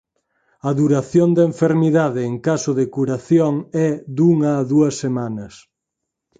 [0.69, 3.53] A duración da enfermidade en caso de curación
[3.87, 5.53] é dunha a dúas semanas.